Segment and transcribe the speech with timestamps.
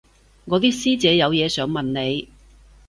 [0.45, 2.27] 我啲師姐有嘢想問你